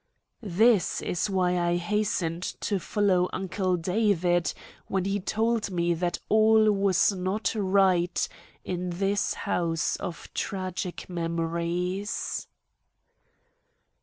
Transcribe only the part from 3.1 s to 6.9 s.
Uncle David when he told me that all